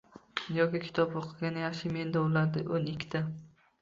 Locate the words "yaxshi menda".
1.63-2.25